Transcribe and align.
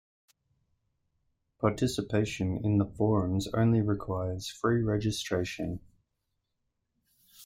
Participation 1.59 2.59
in 2.65 2.79
the 2.79 2.87
forums 2.87 3.47
only 3.53 3.81
requires 3.81 4.47
free 4.49 4.81
registration. 4.81 5.79